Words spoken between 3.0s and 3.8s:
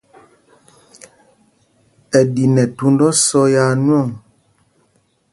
ósɔ́ yaa